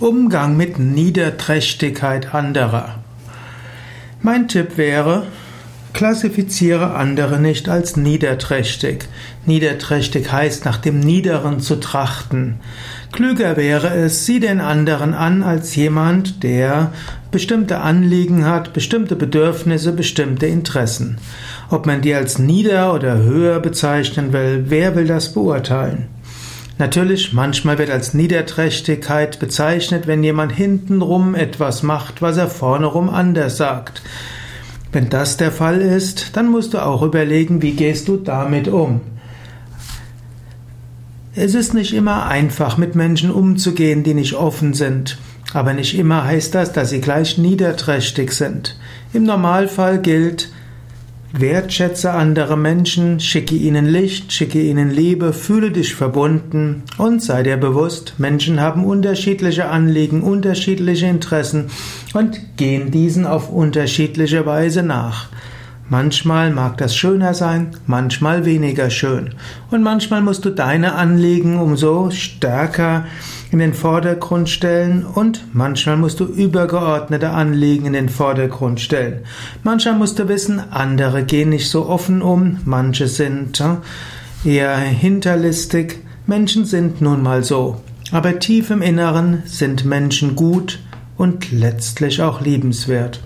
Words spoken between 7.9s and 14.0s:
niederträchtig. Niederträchtig heißt, nach dem Niederen zu trachten. Klüger wäre